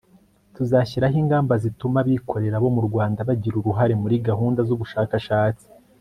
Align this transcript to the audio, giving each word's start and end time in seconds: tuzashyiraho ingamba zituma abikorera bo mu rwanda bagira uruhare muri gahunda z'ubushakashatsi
tuzashyiraho 0.55 1.17
ingamba 1.23 1.53
zituma 1.63 1.97
abikorera 2.03 2.57
bo 2.63 2.69
mu 2.75 2.81
rwanda 2.87 3.19
bagira 3.27 3.55
uruhare 3.57 3.93
muri 4.03 4.15
gahunda 4.27 4.59
z'ubushakashatsi 4.67 5.65